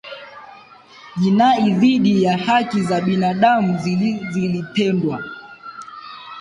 [1.21, 3.77] jinai dhidi ya haki za kibinadamu
[4.33, 5.23] zilitendwa